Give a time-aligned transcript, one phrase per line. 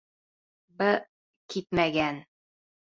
[0.79, 0.89] —Б...
[1.55, 2.21] китмәгән.